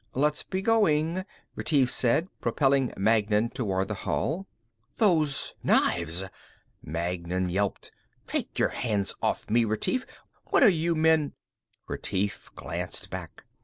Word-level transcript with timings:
"Let's 0.15 0.41
be 0.41 0.63
going," 0.63 1.25
Retief 1.55 1.91
said, 1.91 2.27
propelling 2.41 2.91
Magnan 2.97 3.51
toward 3.51 3.87
the 3.87 3.93
hall. 3.93 4.47
"Those 4.97 5.53
knives!" 5.61 6.23
Magnan 6.81 7.49
yelped. 7.49 7.91
"Take 8.25 8.57
your 8.57 8.69
hands 8.69 9.13
off 9.21 9.47
me, 9.47 9.63
Retief! 9.63 10.07
What 10.45 10.63
are 10.63 10.69
you 10.69 10.95
men?" 10.95 11.33
Retief 11.87 12.49
glanced 12.55 13.11
back. 13.11 13.45